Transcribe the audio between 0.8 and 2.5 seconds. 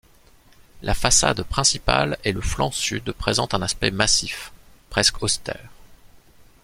La façade principale et le